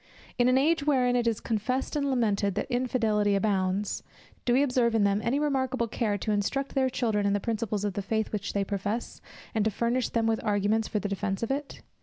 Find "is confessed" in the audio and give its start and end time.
1.27-1.95